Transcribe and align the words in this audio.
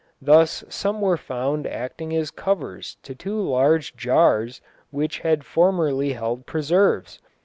Thus 0.19 0.63
some 0.67 0.99
were 0.99 1.15
found 1.15 1.67
acting 1.67 2.11
as 2.15 2.31
covers 2.31 2.97
to 3.03 3.13
two 3.13 3.39
large 3.39 3.95
jars 3.95 4.59
which 4.89 5.19
had 5.19 5.43
formerly 5.45 6.13
held 6.13 6.47
preserves. 6.47 7.19